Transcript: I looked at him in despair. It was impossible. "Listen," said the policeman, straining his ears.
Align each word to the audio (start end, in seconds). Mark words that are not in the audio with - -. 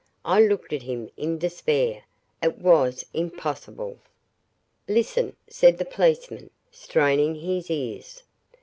I 0.25 0.41
looked 0.41 0.73
at 0.73 0.81
him 0.81 1.11
in 1.15 1.37
despair. 1.37 2.05
It 2.41 2.57
was 2.57 3.05
impossible. 3.13 3.99
"Listen," 4.87 5.35
said 5.47 5.77
the 5.77 5.85
policeman, 5.85 6.49
straining 6.71 7.35
his 7.35 7.69
ears. 7.69 8.23